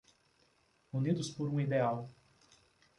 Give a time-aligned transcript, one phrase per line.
[0.93, 2.09] Unidos por um ideal